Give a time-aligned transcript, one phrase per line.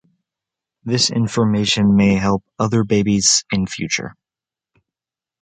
[0.83, 4.15] This information may help other babies in future.